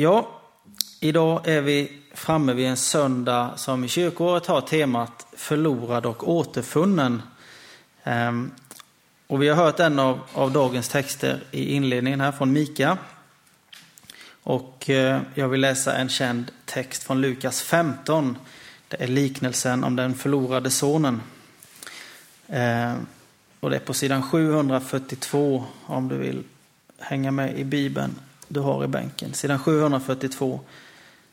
[0.00, 0.28] Ja,
[1.00, 7.22] idag är vi framme vid en söndag som i kyrkoåret har temat förlorad och återfunnen.
[8.04, 8.50] Ehm,
[9.26, 12.98] och vi har hört en av, av dagens texter i inledningen här från Mika.
[14.42, 18.36] Och eh, jag vill läsa en känd text från Lukas 15.
[18.88, 21.22] Det är liknelsen om den förlorade sonen.
[22.48, 23.06] Ehm,
[23.60, 26.44] och det är på sidan 742 om du vill
[26.98, 28.14] hänga med i Bibeln
[28.48, 29.34] du har i bänken.
[29.34, 30.60] Sidan 742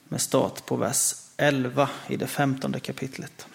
[0.08, 3.48] med start på vers 11 i det femtonde kapitlet.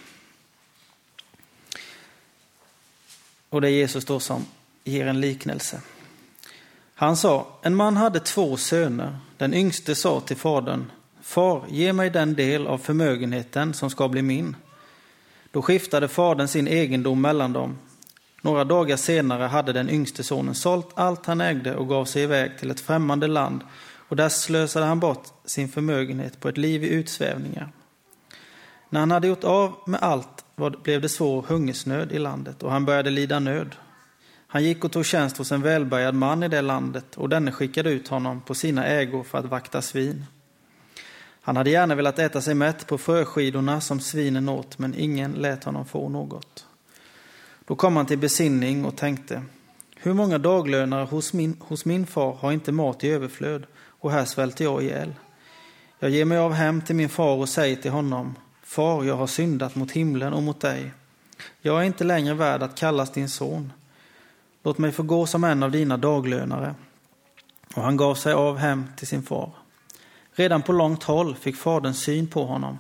[3.49, 4.47] Och det är Jesus då som
[4.85, 5.81] ger en liknelse.
[6.95, 9.19] Han sa, en man hade två söner.
[9.37, 10.91] Den yngste sa till fadern,
[11.23, 14.57] Far, ge mig den del av förmögenheten som ska bli min.
[15.51, 17.79] Då skiftade fadern sin egendom mellan dem.
[18.43, 22.59] Några dagar senare hade den yngste sonen sålt allt han ägde och gav sig iväg
[22.59, 23.61] till ett främmande land
[24.09, 27.73] och där slösade han bort sin förmögenhet på ett liv i utsvävningar.
[28.91, 30.45] När han hade gjort av med allt
[30.83, 33.77] blev det svår hungersnöd i landet och han började lida nöd.
[34.47, 37.91] Han gick och tog tjänst hos en välbärgad man i det landet och denne skickade
[37.91, 40.27] ut honom på sina ägor för att vakta svin.
[41.43, 45.65] Han hade gärna velat äta sig mätt på fröskidorna som svinen åt, men ingen lät
[45.65, 46.67] honom få något.
[47.71, 49.43] Då kom han till besinning och tänkte,
[49.97, 54.25] hur många daglönare hos min, hos min far har inte mat i överflöd och här
[54.25, 55.15] svälter jag ihjäl.
[55.99, 59.27] Jag ger mig av hem till min far och säger till honom, Far, jag har
[59.27, 60.93] syndat mot himlen och mot dig.
[61.61, 63.73] Jag är inte längre värd att kallas din son.
[64.63, 66.75] Låt mig få gå som en av dina daglönare.
[67.75, 69.51] Och han gav sig av hem till sin far.
[70.33, 72.79] Redan på långt håll fick fadern syn på honom.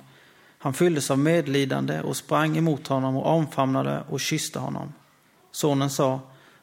[0.62, 4.92] Han fylldes av medlidande och sprang emot honom och omfamnade och kysste honom.
[5.50, 6.20] Sonen sa,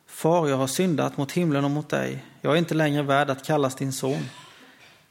[0.07, 2.25] Far, jag har syndat mot himlen och mot dig.
[2.41, 4.29] Jag är inte längre värd att kallas din son.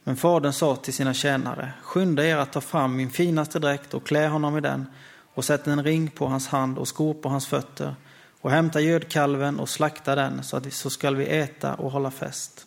[0.03, 4.07] Men fadern sa till sina tjänare, skynda er att ta fram min finaste dräkt och
[4.07, 4.85] klä honom i den
[5.33, 7.95] och sätt en ring på hans hand och skor på hans fötter
[8.41, 12.65] och hämta gödkalven och slakta den så, att, så skall vi äta och hålla fest.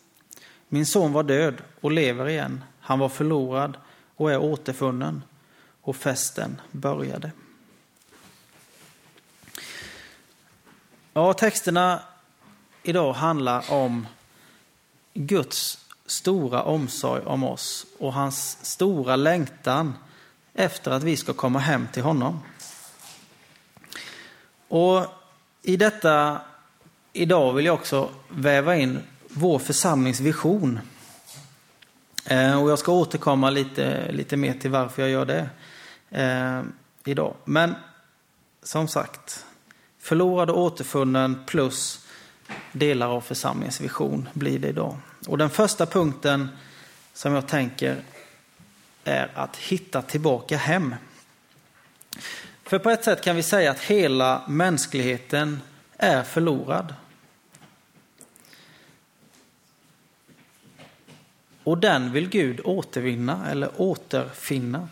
[0.69, 2.63] Min son var död och lever igen.
[2.79, 3.77] Han var förlorad
[4.15, 5.23] och är återfunnen.
[5.81, 7.31] Och festen började.
[11.13, 12.01] Ja, texterna
[12.83, 14.07] idag handlar om
[15.13, 19.93] Guds stora omsorg om oss och hans stora längtan
[20.53, 22.39] efter att vi ska komma hem till honom.
[24.67, 25.05] Och
[25.61, 26.41] i detta
[27.13, 30.79] idag vill jag också väva in vår församlingsvision.
[32.25, 35.49] Eh, och jag ska återkomma lite, lite mer till varför jag gör det
[36.11, 36.61] eh,
[37.05, 37.35] idag.
[37.45, 37.75] Men
[38.63, 39.45] som sagt,
[39.99, 42.07] förlorad och återfunnen plus
[42.71, 44.97] delar av församlingens vision blir det idag.
[45.27, 46.49] Och den första punkten
[47.13, 48.03] som jag tänker
[49.03, 50.95] är att hitta tillbaka hem.
[52.63, 55.61] För på ett sätt kan vi säga att hela mänskligheten
[55.97, 56.93] är förlorad.
[61.63, 64.87] Och den vill Gud återvinna eller återfinna.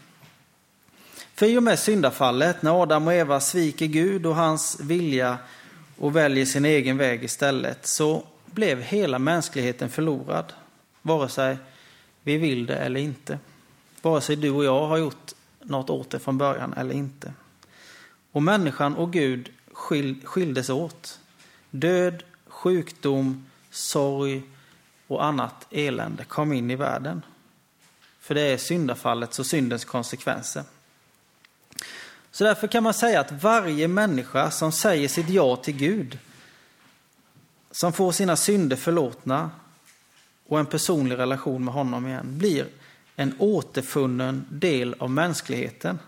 [1.40, 5.38] För i och med syndafallet, när Adam och Eva sviker Gud och hans vilja
[5.98, 10.54] och väljer sin egen väg istället, så blev hela mänskligheten förlorad.
[11.02, 11.58] Vare sig
[12.24, 13.40] vi vill det eller inte.
[14.02, 17.34] Vare sig du och jag har gjort något åt det från början eller inte.
[18.32, 19.50] Och människan och Gud
[20.24, 21.20] skildes åt.
[21.72, 24.42] Död, sjukdom, sorg
[25.08, 27.22] och annat elände kom in i världen.
[28.20, 30.64] För det är syndafallets och syndens konsekvenser.
[32.32, 36.20] Så därför kan man säga att varje människa som säger sitt ja till Gud,
[37.72, 39.52] som får sina synder förlåtna
[40.48, 42.68] och en personlig relation med honom igen, blir
[43.16, 46.00] en återfunnen del av mänskligheten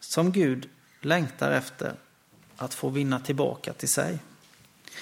[0.00, 0.68] som Gud
[1.00, 1.94] längtar efter
[2.56, 4.18] att få vinna tillbaka till sig.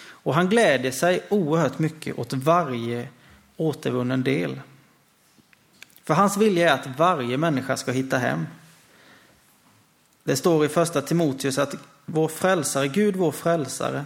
[0.01, 3.09] Och han gläder sig oerhört mycket åt varje
[3.57, 4.61] återvunnen del.
[6.05, 8.47] För hans vilja är att varje människa ska hitta hem.
[10.29, 11.75] Det står i första Timoteus att
[12.07, 14.05] vår frälsare, Gud vår frälsare,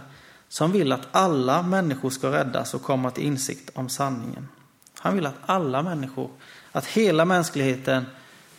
[0.49, 4.47] som vill att alla människor ska räddas och komma till insikt om sanningen.
[4.99, 6.29] Han vill att alla människor,
[6.71, 8.05] att hela mänskligheten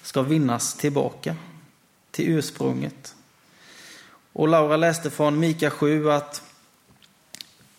[0.02, 1.37] ska vinnas tillbaka
[2.11, 3.14] till ursprunget.
[4.32, 6.43] Och Laura läste från Mika 7 att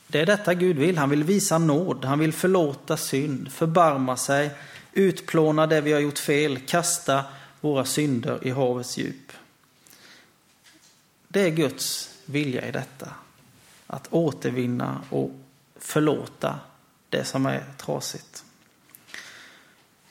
[0.08, 0.98] det är detta Gud vill.
[0.98, 4.50] Han vill visa nåd, han vill förlåta synd, förbarma sig,
[4.94, 7.24] utplåna det vi har gjort fel, kasta
[7.62, 9.25] våra synder i havets djup.
[11.36, 13.10] Det är Guds vilja i detta.
[13.88, 15.32] Att återvinna och
[15.80, 16.60] förlåta
[17.10, 18.44] det som är trasigt.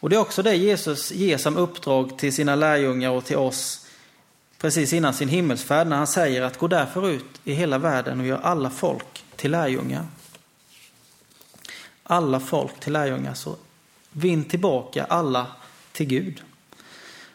[0.01, 3.87] Och det är också det Jesus ger som uppdrag till sina lärjungar och till oss
[4.59, 8.27] precis innan sin himmelsfärd när han säger att gå därför ut i hela världen och
[8.27, 10.07] gör alla folk till lärjungar.
[12.03, 13.57] Alla folk till lärjungar, så
[14.13, 15.47] vinn tillbaka alla
[15.93, 16.43] till Gud.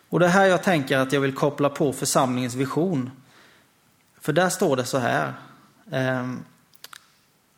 [0.09, 3.11] Och det är här jag tänker att jag vill koppla på församlingens vision.
[4.21, 5.33] För där står det så här.
[5.91, 6.45] Ehm,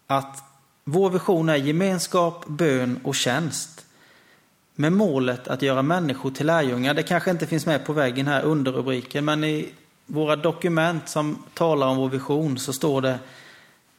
[0.07, 0.43] att
[0.83, 3.85] vår vision är gemenskap, bön och tjänst.
[4.75, 6.93] Med målet att göra människor till lärjungar.
[6.93, 9.73] Det kanske inte finns med på väggen här under rubriken, men i
[10.05, 13.19] våra dokument som talar om vår vision så står det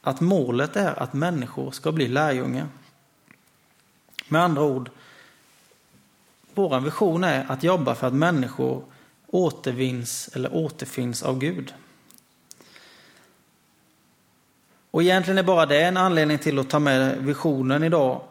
[0.01, 2.67] att målet är att människor ska bli lärjungar.
[4.27, 4.89] Med andra ord,
[6.53, 8.83] vår vision är att jobba för att människor
[9.27, 11.73] återvinns eller återfinns av Gud.
[14.93, 18.21] Och egentligen är bara det en anledning till att ta med visionen idag.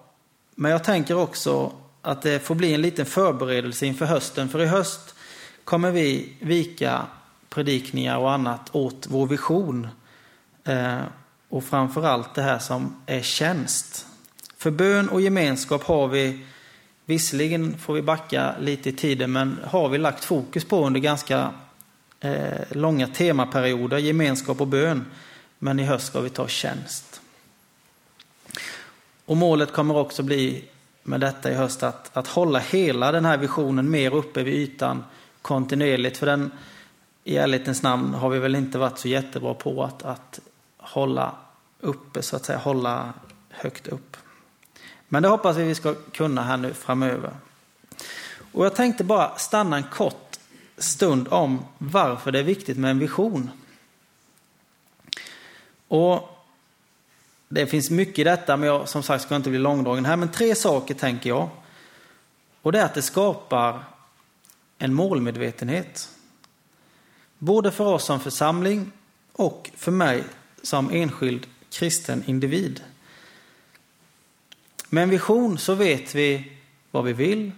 [0.54, 1.72] Men jag tänker också
[2.02, 4.48] att det får bli en liten förberedelse inför hösten.
[4.48, 5.14] För i höst
[5.64, 7.02] kommer vi vika
[7.48, 9.88] predikningar och annat åt vår vision.
[10.64, 10.98] Eh,
[11.48, 14.06] och framförallt det här som är tjänst.
[14.56, 16.46] För bön och gemenskap har vi,
[17.04, 21.50] visserligen får vi backa lite i tiden, men har vi lagt fokus på under ganska
[22.20, 25.04] eh, långa temaperioder, gemenskap och bön.
[25.64, 27.20] Men i höst ska vi ta tjänst.
[29.24, 30.64] Och målet kommer också bli
[31.02, 35.04] med detta i höst att, att hålla hela den här visionen mer uppe vid ytan
[35.42, 36.18] kontinuerligt.
[36.18, 36.50] För den,
[37.24, 40.40] i ärlighetens namn, har vi väl inte varit så jättebra på att, att
[40.76, 41.34] hålla
[41.80, 43.12] uppe, så att säga, hålla
[43.50, 44.16] högt upp.
[45.08, 47.32] Men det hoppas vi vi ska kunna här nu framöver.
[48.52, 50.38] Och jag tänkte bara stanna en kort
[50.78, 53.50] stund om varför det är viktigt med en vision.
[55.92, 56.38] Och
[57.48, 60.16] det finns mycket i detta, men jag som sagt ska inte bli långdragen här.
[60.16, 61.48] Men tre saker tänker jag.
[62.62, 63.84] Och det är att det skapar
[64.78, 66.08] en målmedvetenhet.
[67.38, 68.92] Både för oss som församling
[69.32, 70.24] och för mig
[70.62, 72.82] som enskild kristen individ.
[74.88, 76.52] Med en vision så vet vi
[76.90, 77.52] vad vi vill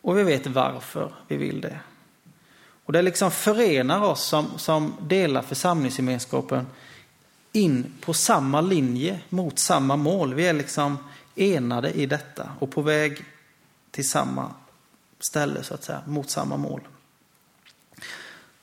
[0.00, 1.78] och vi vet varför vi vill det.
[2.84, 6.66] Och det liksom förenar oss som, som delar församlingsgemenskapen
[7.52, 10.34] in på samma linje mot samma mål.
[10.34, 10.98] Vi är liksom
[11.34, 13.24] enade i detta och på väg
[13.90, 14.50] till samma
[15.20, 16.80] ställe så att säga, mot samma mål.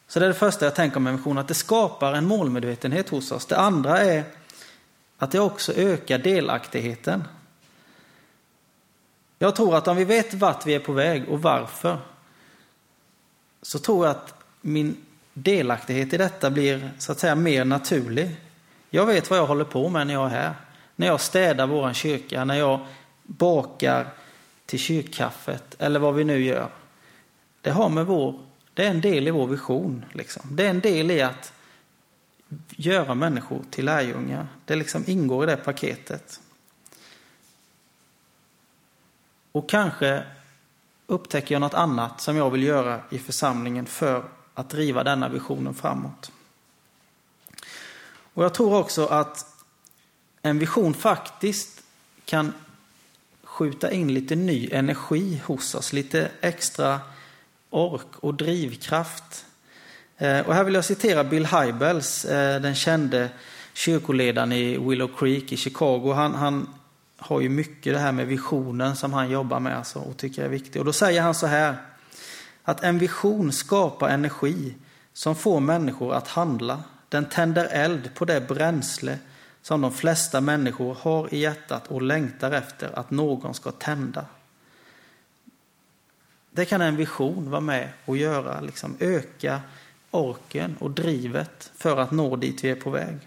[0.07, 3.09] Så det är det första jag tänker om en vision, att det skapar en målmedvetenhet
[3.09, 3.45] hos oss.
[3.45, 4.24] Det andra är
[5.18, 7.24] att det också ökar delaktigheten.
[9.38, 11.97] Jag tror att om vi vet vart vi är på väg och varför,
[13.62, 14.97] så tror jag att min
[15.33, 18.36] delaktighet i detta blir så att säga mer naturlig.
[18.89, 20.53] Jag vet vad jag håller på med när jag är här.
[20.95, 22.86] När jag städar vår kyrka, när jag
[23.24, 24.07] bakar
[24.65, 26.69] till kyrkkaffet eller vad vi nu gör.
[27.62, 28.39] Det har med vår,
[28.74, 30.06] det är en del i vår vision.
[30.12, 30.56] Liksom.
[30.56, 31.53] Det är en del i att
[32.69, 34.47] göra människor till lärjungar.
[34.65, 36.39] Det liksom ingår i det paketet.
[39.51, 40.24] Och kanske
[41.07, 45.74] upptäcker jag något annat som jag vill göra i församlingen för att driva denna visionen
[45.74, 46.31] framåt.
[48.33, 49.45] Och jag tror också att
[50.41, 51.83] en vision faktiskt
[52.25, 52.53] kan
[53.43, 57.00] skjuta in lite ny energi hos oss, lite extra
[57.69, 59.45] ork och drivkraft.
[60.17, 63.29] Eh, och här vill jag citera Bill Hybels, eh, den kände
[63.74, 66.13] kyrkoledaren i Willow Creek i Chicago.
[66.13, 66.69] Han, han
[67.17, 70.50] har ju mycket det här med visionen som han jobbar med alltså, och tycker är
[70.50, 70.75] viktigt.
[70.75, 71.75] Och då säger han så här,
[72.63, 74.75] att en vision skapar energi
[75.13, 79.20] som får människor att handla, den tänder eld på det bränsle
[79.62, 84.25] som de flesta människor har i hjärtat och längtar efter att någon ska tända.
[86.51, 89.62] Det kan en vision vara med och göra, liksom öka
[90.12, 93.18] orken och drivet för att nå dit vi är på väg.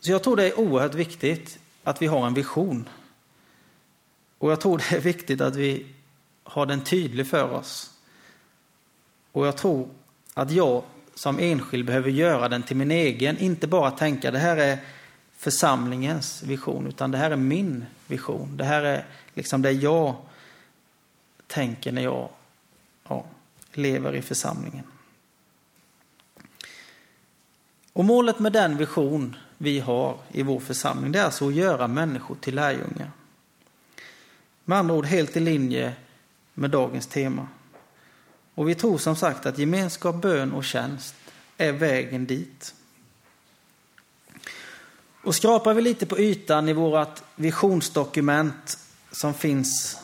[0.00, 2.88] Så jag tror det är oerhört viktigt att vi har en vision.
[4.38, 5.86] Och jag tror det är viktigt att vi
[6.42, 7.90] har den tydlig för oss.
[9.32, 9.88] Och jag tror
[10.38, 10.82] att jag
[11.14, 14.78] som enskild behöver göra den till min egen, inte bara tänka det här är
[15.36, 18.56] församlingens vision, utan det här är min vision.
[18.56, 19.04] Det här är
[19.34, 20.14] liksom det jag
[21.46, 22.28] tänker när jag
[23.08, 23.24] ja,
[23.72, 24.84] lever i församlingen.
[27.92, 31.86] Och målet med den vision vi har i vår församling, det är alltså att göra
[31.86, 33.10] människor till lärjungar.
[34.64, 35.94] Med andra ord helt i linje
[36.54, 37.48] med dagens tema.
[38.58, 41.14] Och vi tror som sagt att gemenskap, bön och tjänst
[41.56, 42.74] är vägen dit.
[45.24, 48.78] Och skrapar vi lite på ytan i vårt visionsdokument
[49.12, 49.98] som finns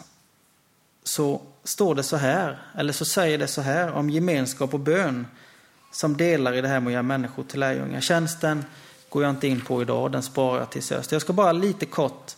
[1.05, 5.27] så står det så här, eller så säger det så här om gemenskap och bön
[5.93, 8.01] som delar i det här med att göra människor till lärjungar.
[8.01, 8.65] Tjänsten
[9.09, 11.13] går jag inte in på idag, den sparar jag till höst.
[11.13, 12.37] Jag ska bara lite kort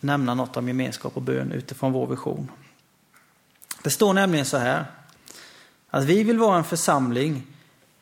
[0.00, 2.50] nämna något om gemenskap och bön utifrån vår vision.
[3.82, 4.86] Det står nämligen så här,
[5.94, 7.46] att vi vill vara en församling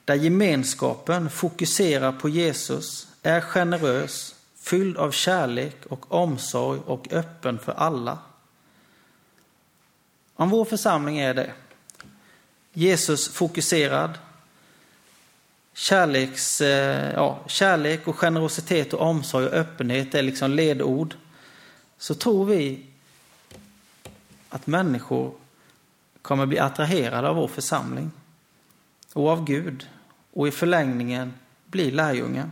[0.04, 7.72] där gemenskapen fokuserar på Jesus, är generös, fylld av kärlek och omsorg och öppen för
[7.72, 8.18] alla.
[10.34, 11.52] Om vår församling är det,
[12.72, 14.18] Jesus fokuserad,
[15.74, 21.14] kärleks, eh, ja, kärlek och generositet och omsorg och öppenhet är liksom ledord,
[21.98, 22.86] så tror vi
[24.48, 25.39] att människor
[26.22, 28.10] kommer bli attraherade av vår församling
[29.12, 29.88] och av Gud
[30.32, 31.34] och i förlängningen
[31.66, 32.50] bli lärjungar.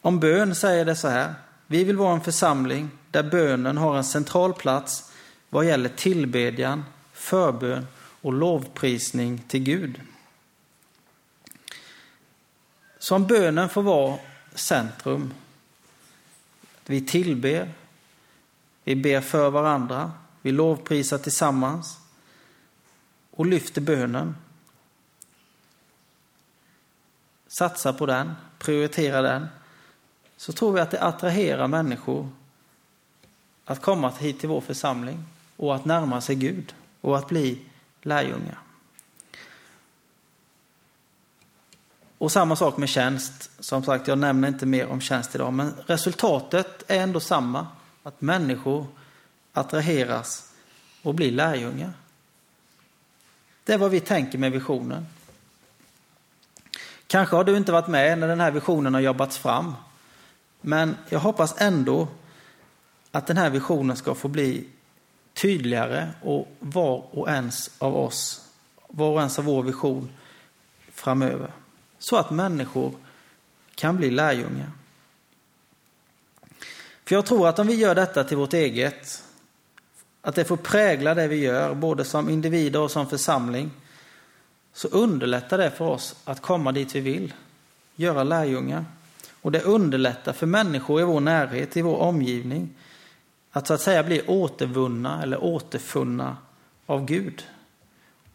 [0.00, 1.34] Om bön säger det så här.
[1.66, 5.12] Vi vill vara en församling där bönen har en central plats
[5.48, 7.86] vad gäller tillbedjan, förbön
[8.22, 10.00] och lovprisning till Gud.
[12.98, 14.18] Så om bönen får vara
[14.54, 15.34] centrum,
[16.86, 17.72] vi tillber,
[18.84, 20.12] vi ber för varandra,
[20.44, 21.98] vi lovprisar tillsammans
[23.30, 24.36] och lyfter bönen.
[27.46, 29.46] Satsa på den, prioritera den.
[30.36, 32.28] Så tror vi att det attraherar människor
[33.64, 35.24] att komma hit till vår församling
[35.56, 37.64] och att närma sig Gud och att bli
[38.02, 38.58] lärjungar.
[42.18, 43.50] Och samma sak med tjänst.
[43.58, 47.66] Som sagt, jag nämner inte mer om tjänst idag, men resultatet är ändå samma.
[48.02, 48.86] Att människor
[49.54, 50.52] attraheras
[51.02, 51.92] och bli lärjungar.
[53.64, 55.06] Det är vad vi tänker med visionen.
[57.06, 59.74] Kanske har du inte varit med när den här visionen har jobbats fram.
[60.60, 62.08] Men jag hoppas ändå
[63.10, 64.66] att den här visionen ska få bli
[65.34, 68.48] tydligare och var och ens av oss,
[68.88, 70.10] var och ens av vår vision
[70.92, 71.52] framöver.
[71.98, 72.94] Så att människor
[73.74, 74.70] kan bli lärjungar.
[77.04, 79.24] För jag tror att om vi gör detta till vårt eget,
[80.26, 83.70] att det får prägla det vi gör, både som individer och som församling,
[84.72, 87.34] så underlättar det för oss att komma dit vi vill,
[87.96, 88.84] göra lärjungar.
[89.42, 92.70] Och det underlättar för människor i vår närhet, i vår omgivning,
[93.50, 96.36] att så att säga bli återvunna eller återfunna
[96.86, 97.44] av Gud.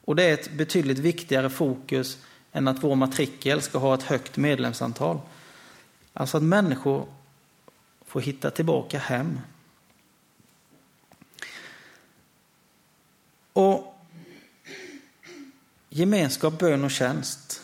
[0.06, 2.18] Och det är ett betydligt viktigare fokus
[2.52, 5.20] än att vår matrikel ska ha ett högt medlemsantal.
[6.14, 7.06] Alltså att människor
[8.06, 9.40] får hitta tillbaka hem.
[13.54, 13.96] Och
[15.90, 17.62] gemenskap, bön och tjänst.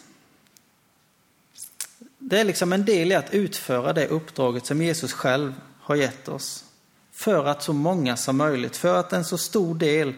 [2.17, 6.27] Det är liksom en del i att utföra det uppdraget som Jesus själv har gett
[6.27, 6.65] oss.
[7.11, 10.13] För att så många som möjligt, för att en så stor del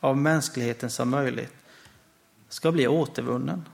[0.00, 1.52] av mänskligheten som möjligt
[2.48, 3.64] ska bli återvunnen.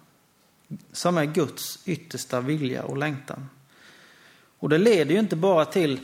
[0.92, 3.48] Som är Guds yttersta vilja och längtan.
[4.58, 6.00] Och det leder ju inte bara till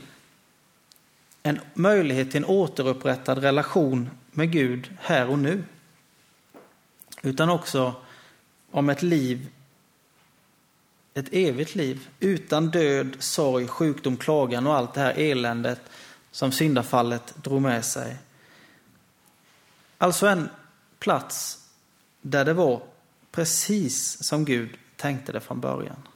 [1.46, 5.64] en möjlighet till en återupprättad relation med Gud här och nu.
[7.22, 7.94] Utan också
[8.70, 9.48] om ett liv,
[11.14, 15.80] ett evigt liv utan död, sorg, sjukdom, klagan och allt det här eländet
[16.30, 18.16] som syndafallet drog med sig.
[19.98, 20.48] Alltså en
[20.98, 21.68] plats
[22.22, 22.82] där det var
[23.30, 26.08] precis som Gud tänkte det från början.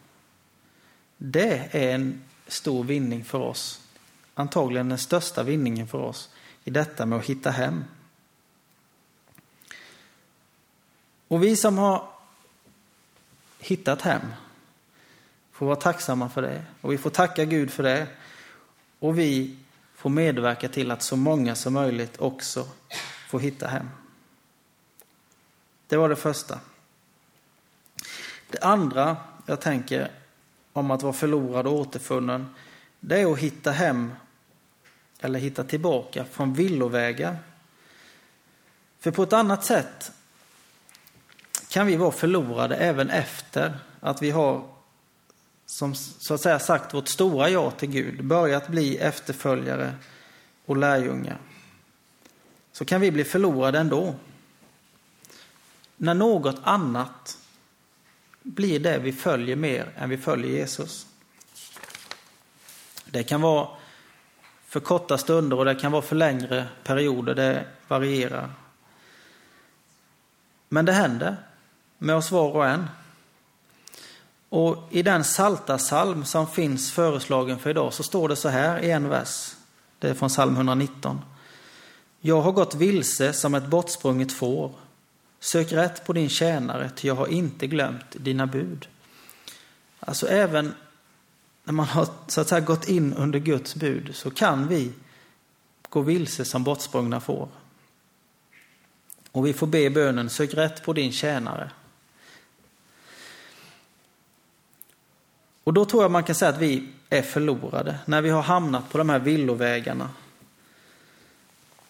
[1.17, 3.81] Det är en stor vinning för oss.
[4.39, 6.29] Antagligen den största vinningen för oss
[6.63, 7.83] i detta med att hitta hem.
[11.27, 12.09] Och vi som har
[13.59, 14.21] hittat hem
[15.51, 16.65] får vara tacksamma för det.
[16.81, 18.07] Och vi får tacka Gud för det.
[18.99, 19.57] Och vi
[19.95, 22.67] får medverka till att så många som möjligt också
[23.27, 23.89] får hitta hem.
[25.87, 26.59] Det var det första.
[28.49, 30.11] Det andra jag tänker
[30.73, 32.55] om att vara förlorad och återfunnen,
[32.99, 34.11] det är att hitta hem
[35.21, 37.37] eller hitta tillbaka från villovägar.
[38.99, 40.11] För på ett annat sätt
[41.69, 44.63] kan vi vara förlorade även efter att vi har
[45.65, 49.93] som så att säga sagt vårt stora ja till Gud, börjat bli efterföljare
[50.65, 51.37] och lärjungar.
[52.71, 54.15] Så kan vi bli förlorade ändå.
[55.97, 57.37] När något annat
[58.41, 61.07] blir det vi följer mer än vi följer Jesus.
[63.05, 63.78] Det kan vara
[64.69, 68.49] för korta stunder och det kan vara för längre perioder, det varierar.
[70.69, 71.37] Men det händer
[71.97, 72.87] med oss var och en.
[74.49, 78.79] Och i den salta salm som finns föreslagen för idag så står det så här
[78.79, 79.55] i en vers.
[79.99, 81.21] Det är från psalm 119.
[82.21, 84.71] Jag har gått vilse som ett bortsprunget får.
[85.39, 88.87] Sök rätt på din tjänare, ty jag har inte glömt dina bud.
[89.99, 90.75] Alltså även
[91.69, 94.91] när man har så att säga gått in under Guds bud så kan vi
[95.89, 97.47] gå vilse som bortsprungna får.
[99.31, 101.71] Och vi får be bönen, sök rätt på din tjänare.
[105.63, 108.89] Och då tror jag man kan säga att vi är förlorade när vi har hamnat
[108.89, 110.09] på de här villovägarna.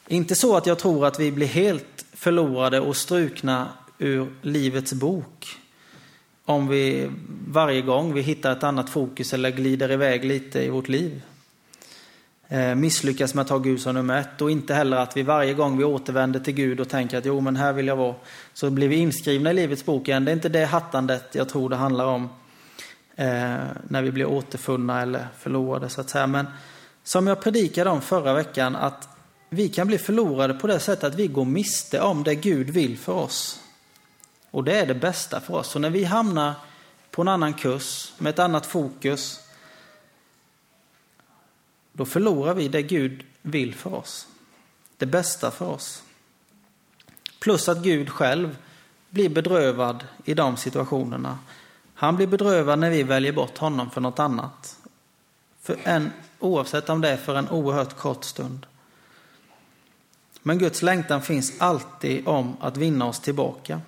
[0.07, 5.59] Inte så att jag tror att vi blir helt förlorade och strukna ur livets bok
[6.49, 7.11] om vi
[7.47, 11.21] varje gång vi hittar ett annat fokus eller glider iväg lite i vårt liv.
[12.47, 15.53] Eh, misslyckas med att ha Gud som nummer ett och inte heller att vi varje
[15.53, 18.15] gång vi återvänder till Gud och tänker att jo men här vill jag vara
[18.53, 20.25] så blir vi inskrivna i Livets bok igen.
[20.25, 22.29] Det är inte det hattandet jag tror det handlar om
[23.15, 23.55] eh,
[23.87, 26.27] när vi blir återfunna eller förlorade så att säga.
[26.27, 26.47] Men
[27.03, 29.09] som jag predikade om förra veckan att
[29.49, 32.97] vi kan bli förlorade på det sättet att vi går miste om det Gud vill
[32.97, 33.59] för oss.
[34.51, 35.67] Och det är det bästa för oss.
[35.67, 36.53] Så när vi hamnar
[37.11, 39.39] på en annan kurs med ett annat fokus
[41.93, 44.27] då förlorar vi det Gud vill för oss.
[44.97, 46.03] Det bästa för oss.
[47.39, 48.57] Plus att Gud själv
[49.09, 51.39] blir bedrövad i de situationerna.
[51.93, 54.77] Han blir bedrövad när vi väljer bort honom för något annat.
[55.61, 58.65] För en, oavsett om det är för en oerhört kort stund.
[60.41, 63.81] Men Guds längtan finns alltid om att vinna oss tillbaka.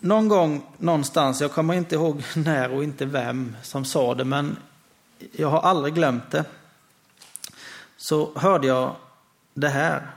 [0.00, 4.56] Någon gång någonstans, jag kommer inte ihåg när och inte vem som sa det, men
[5.32, 6.44] jag har aldrig glömt det.
[7.96, 8.96] Så hörde jag
[9.54, 10.10] det här.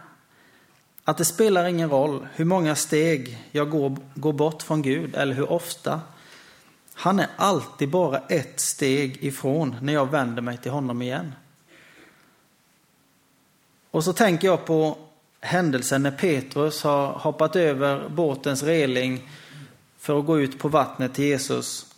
[1.03, 5.33] Att det spelar ingen roll hur många steg jag går, går bort från Gud eller
[5.33, 6.01] hur ofta.
[6.93, 11.33] Han är alltid bara ett steg ifrån när jag vänder mig till honom igen.
[13.91, 14.97] Och så tänker jag på
[15.41, 19.29] händelsen när Petrus har hoppat över båtens reling
[19.99, 21.95] för att gå ut på vattnet till Jesus.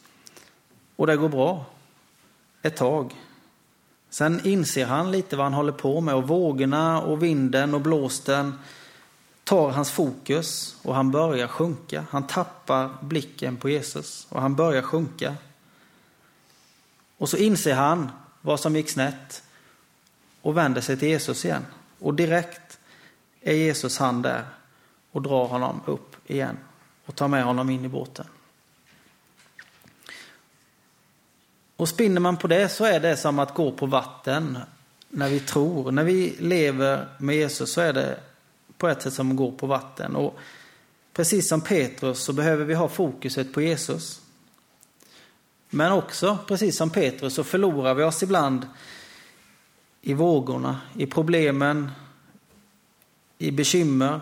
[0.95, 1.65] Och det går bra
[2.61, 3.15] ett tag.
[4.09, 8.59] Sen inser han lite vad han håller på med och vågorna och vinden och blåsten
[9.43, 12.05] tar hans fokus och han börjar sjunka.
[12.09, 15.35] Han tappar blicken på Jesus och han börjar sjunka.
[17.17, 18.09] Och så inser han
[18.41, 19.43] vad som gick snett
[20.41, 21.65] och vänder sig till Jesus igen.
[21.99, 22.79] Och direkt
[23.41, 24.45] är Jesus hand där
[25.11, 26.57] och drar honom upp igen
[27.11, 28.25] och tar med honom in i båten.
[31.75, 34.57] Och spinner man på det så är det som att gå på vatten
[35.09, 35.91] när vi tror.
[35.91, 38.19] När vi lever med Jesus så är det
[38.77, 40.15] på ett sätt som att gå på vatten.
[40.15, 40.39] Och
[41.13, 44.21] precis som Petrus så behöver vi ha fokuset på Jesus.
[45.69, 48.67] Men också, precis som Petrus, så förlorar vi oss ibland
[50.01, 51.91] i vågorna, i problemen,
[53.37, 54.21] i bekymmer,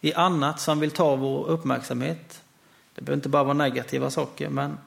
[0.00, 2.42] i annat som vill ta vår uppmärksamhet.
[2.94, 4.78] Det behöver inte bara vara negativa saker, men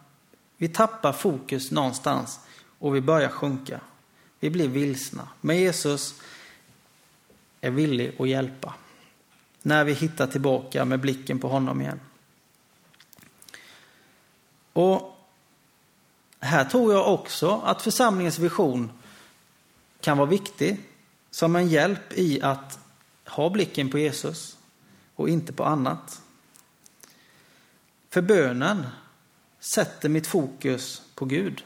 [0.57, 2.39] vi tappar fokus någonstans
[2.79, 3.79] och vi börjar sjunka.
[4.39, 5.27] Vi blir vilsna.
[5.41, 6.21] Men Jesus
[7.61, 8.73] är villig att hjälpa.
[9.61, 11.99] När vi hittar tillbaka med blicken på honom igen.
[14.73, 15.17] Och
[16.39, 18.91] här tror jag också att församlingens vision
[19.99, 20.77] kan vara viktig
[21.31, 22.79] som en hjälp i att
[23.25, 24.57] ha blicken på Jesus
[25.21, 26.21] och inte på annat.
[28.09, 28.85] För bönen
[29.59, 31.63] sätter mitt fokus på Gud.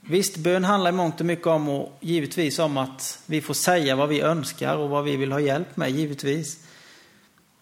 [0.00, 3.96] Visst, bön handlar i mångt och mycket om och givetvis om att vi får säga
[3.96, 6.66] vad vi önskar och vad vi vill ha hjälp med, givetvis.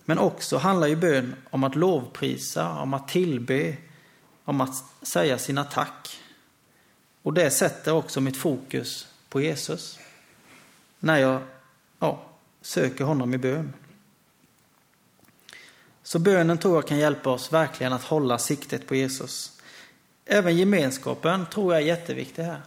[0.05, 3.76] Men också handlar ju bön om att lovprisa, om att tillbe,
[4.44, 6.18] om att säga sina tack.
[7.22, 9.98] Och det sätter också mitt fokus på Jesus.
[10.98, 11.42] När jag
[11.98, 12.22] ja,
[12.62, 13.72] söker honom i bön.
[16.02, 19.60] Så bönen tror jag kan hjälpa oss verkligen att hålla siktet på Jesus.
[20.24, 22.62] Även gemenskapen tror jag är jätteviktig här.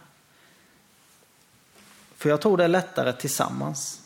[2.16, 4.00] För jag tror det är lättare tillsammans.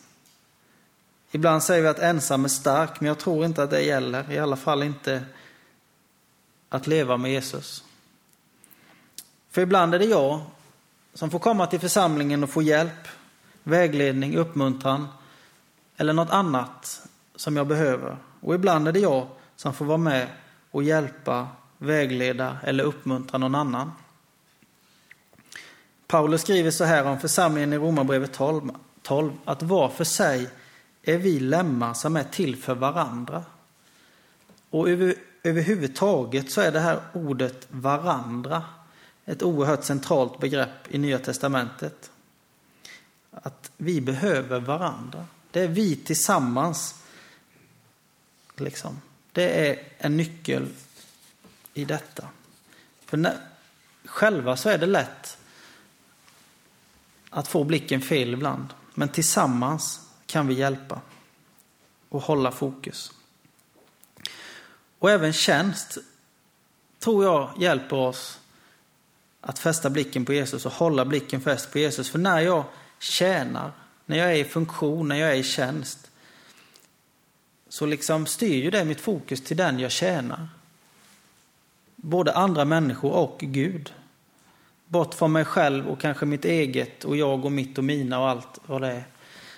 [1.31, 4.31] Ibland säger vi att ensam är stark, men jag tror inte att det gäller.
[4.31, 5.25] I alla fall inte
[6.69, 7.83] att leva med Jesus.
[9.49, 10.41] För ibland är det jag
[11.13, 13.07] som får komma till församlingen och få hjälp,
[13.63, 15.07] vägledning, uppmuntran
[15.97, 17.01] eller något annat
[17.35, 18.17] som jag behöver.
[18.41, 20.27] Och ibland är det jag som får vara med
[20.71, 23.91] och hjälpa, vägleda eller uppmuntra någon annan.
[26.07, 30.49] Paulus skriver så här om församlingen i Romarbrevet 12, 12 att var för sig
[31.03, 33.43] är vi lemmar som är till för varandra.
[34.69, 38.63] Och över, överhuvudtaget så är det här ordet varandra
[39.25, 42.11] ett oerhört centralt begrepp i Nya Testamentet.
[43.31, 45.25] Att vi behöver varandra.
[45.51, 47.00] Det är vi tillsammans.
[48.55, 49.01] Liksom.
[49.31, 50.67] Det är en nyckel
[51.73, 52.27] i detta.
[53.05, 53.37] För när,
[54.05, 55.37] själva så är det lätt
[57.29, 58.73] att få blicken fel ibland.
[58.93, 61.01] Men tillsammans kan vi hjälpa
[62.09, 63.11] och hålla fokus.
[64.99, 65.97] Och även tjänst
[66.99, 68.39] tror jag hjälper oss
[69.41, 72.09] att fästa blicken på Jesus och hålla blicken fäst på Jesus.
[72.09, 72.63] För när jag
[72.99, 73.71] tjänar,
[74.05, 76.10] när jag är i funktion, när jag är i tjänst,
[77.71, 80.49] så liksom styr ju det mitt fokus till den jag tjänar.
[81.95, 83.93] Både andra människor och Gud.
[84.85, 88.29] Bort från mig själv och kanske mitt eget och jag och mitt och mina och
[88.29, 89.03] allt vad det är.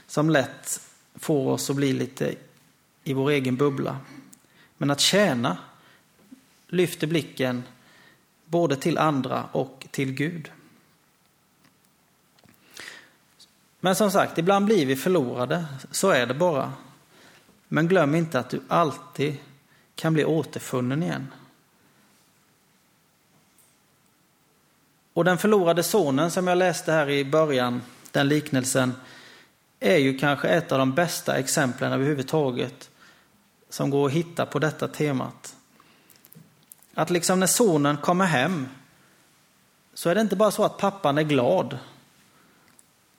[0.08, 0.82] Som lätt
[1.16, 2.36] får oss att bli lite
[3.04, 3.98] i vår egen bubbla.
[4.78, 5.58] Men att tjäna
[6.68, 7.64] lyfter blicken
[8.46, 10.52] både till andra och till Gud.
[13.80, 15.66] Men som sagt, ibland blir vi förlorade.
[15.92, 16.74] Så är det bara.
[17.74, 19.38] Men glöm inte att du alltid
[19.96, 21.28] kan bli återfunnen igen.
[25.14, 27.82] Och den förlorade sonen som jag läste här i början,
[28.12, 28.94] den liknelsen,
[29.80, 32.90] är ju kanske ett av de bästa exemplen överhuvudtaget
[33.70, 35.56] som går att hitta på detta temat.
[36.94, 38.68] Att liksom när sonen kommer hem
[39.94, 41.78] så är det inte bara så att pappan är glad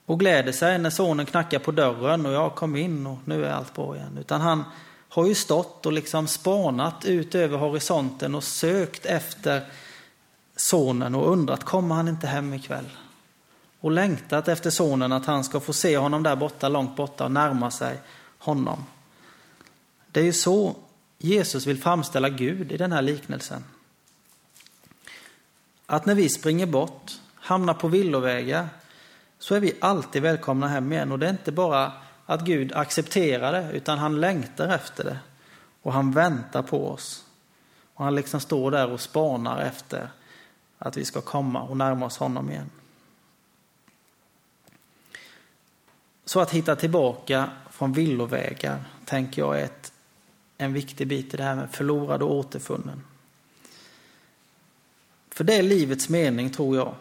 [0.07, 3.51] och gläder sig när sonen knackar på dörren och jag kom in och nu är
[3.51, 4.19] allt bra igen.
[4.21, 4.65] Utan han
[5.09, 9.63] har ju stått och liksom spanat ut över horisonten och sökt efter
[10.57, 12.89] sonen och undrat, kommer han inte hem ikväll?
[13.81, 17.33] Och längtat efter sonen, att han ska få se honom där borta, långt borta och
[17.33, 17.99] närma sig
[18.39, 18.85] honom.
[20.13, 20.77] Det är ju så
[21.19, 23.65] Jesus vill framställa Gud i den här liknelsen.
[25.87, 28.69] Att när vi springer bort, hamnar på villovägar,
[29.39, 31.13] så är vi alltid välkomna hem igen.
[31.13, 31.93] Och det är inte bara
[32.27, 35.19] att Gud accepterar det, utan han längtar efter det.
[35.83, 37.25] Och han väntar på oss.
[37.95, 40.09] Och han liksom står där och spanar efter
[40.79, 42.71] att vi ska komma och närma oss honom igen.
[46.25, 49.93] Så att hitta tillbaka från villovägar, tänker jag, är ett,
[50.59, 53.03] en viktig bit i det här med förlorad och återfunnen.
[55.31, 56.95] För det är livets mening, tror jag.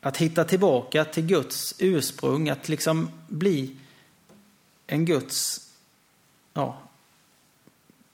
[0.00, 3.76] Att hitta tillbaka till Guds ursprung, att liksom bli
[4.86, 5.68] en Guds,
[6.52, 6.78] ja,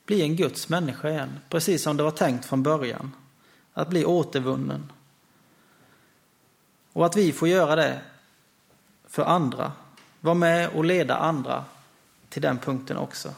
[0.07, 1.39] bli en Guds människa igen.
[1.49, 3.13] Precis som det var tänkt från början.
[3.73, 4.93] Att bli återvunnen.
[6.93, 8.01] Och att vi får göra det
[9.09, 9.73] för andra.
[10.21, 11.65] Vara med och leda andra
[12.29, 13.35] till den punkten också.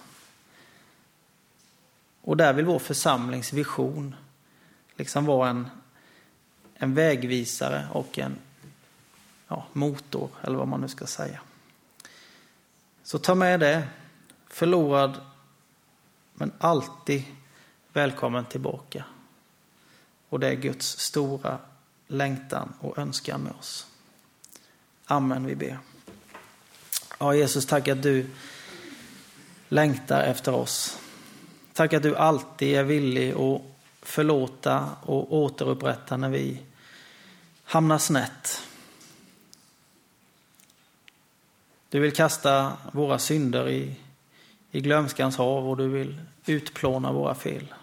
[2.20, 4.14] Och där vill vår församlingsvision
[4.96, 5.70] liksom vara en,
[6.78, 8.38] en vägvisare och en
[9.48, 11.40] ja, motor, eller vad man nu ska säga.
[13.02, 13.88] Så ta med det.
[14.48, 15.20] Förlorad,
[16.34, 17.24] men alltid
[17.92, 19.04] välkommen tillbaka.
[20.28, 21.58] Och det är Guds stora
[22.06, 23.86] längtan och önskan med oss.
[25.04, 25.78] Amen, vi ber.
[27.18, 28.26] Ja, Jesus, tack att du
[29.68, 30.98] längtar efter oss.
[31.72, 33.62] Tack att du alltid är villig att
[34.02, 36.62] förlåta och återupprätta när vi
[37.68, 38.68] hamnar snett.
[41.88, 43.96] Du vill kasta våra synder i,
[44.70, 47.74] i glömskans hav och du vill utplåna våra fel.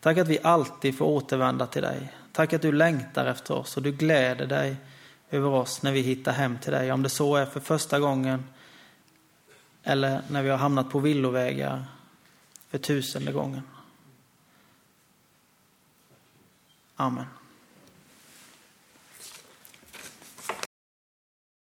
[0.00, 2.12] Tack att vi alltid får återvända till dig.
[2.32, 4.76] Tack att du längtar efter oss och du gläder dig
[5.30, 6.92] över oss när vi hittar hem till dig.
[6.92, 8.44] Om det så är för första gången
[9.82, 11.84] eller när vi har hamnat på villovägar
[12.68, 13.62] för tusende gången.
[16.96, 17.37] Amen.